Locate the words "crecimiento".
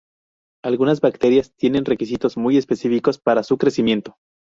3.59-4.15